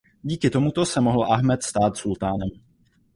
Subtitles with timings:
[0.23, 2.49] Díky tomu se mohl Ahmed stát sultánem.